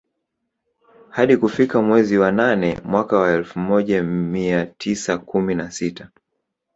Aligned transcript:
Hadi 1.09 1.37
kufikia 1.37 1.81
mwezi 1.81 2.17
wanane 2.17 2.81
mwaka 2.85 3.17
wa 3.17 3.31
elfu 3.31 3.59
moja 3.59 3.99
amia 3.99 4.65
tisa 4.65 5.17
kumi 5.17 5.55
nasita 5.55 6.09